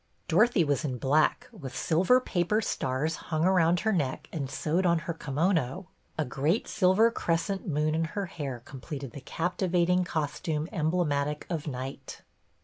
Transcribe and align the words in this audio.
Dorothy 0.27 0.63
was 0.63 0.83
in 0.83 0.97
black, 0.97 1.47
with 1.51 1.75
silver 1.77 2.19
paper 2.19 2.59
stars 2.59 3.17
hung 3.29 3.45
around 3.45 3.81
her 3.81 3.93
neck 3.93 4.27
and 4.33 4.49
sewed 4.49 4.83
on 4.83 4.97
her 5.05 5.13
kimono; 5.13 5.89
a 6.17 6.25
great 6.25 6.67
silver 6.67 7.11
crescent 7.11 7.67
moon 7.67 7.93
in 7.93 8.05
her 8.05 8.25
hair 8.25 8.63
completed 8.65 9.11
the 9.11 9.21
captivating 9.21 10.03
costume 10.03 10.67
em 10.71 10.89
blematic 10.89 11.43
of 11.51 11.67
night. 11.67 12.23